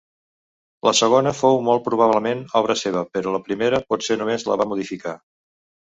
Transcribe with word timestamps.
La 0.87 0.93
segona 0.99 1.33
fou 1.41 1.61
molt 1.67 1.85
probablement 1.89 2.43
obra 2.63 2.79
seva, 2.85 3.05
però 3.19 3.37
la 3.37 3.45
primera 3.51 3.85
potser 3.93 4.21
només 4.23 4.51
la 4.53 4.63
va 4.65 4.73
modificar. 4.75 5.19